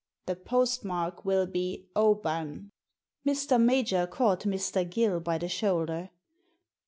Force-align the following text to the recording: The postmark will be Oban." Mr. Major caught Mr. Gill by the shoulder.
The 0.25 0.35
postmark 0.35 1.25
will 1.25 1.45
be 1.45 1.85
Oban." 1.95 2.71
Mr. 3.23 3.61
Major 3.63 4.07
caught 4.07 4.41
Mr. 4.45 4.83
Gill 4.89 5.19
by 5.19 5.37
the 5.37 5.47
shoulder. 5.47 6.09